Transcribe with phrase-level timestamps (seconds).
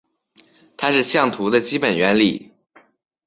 [0.77, 2.49] 它是相图的基本原理。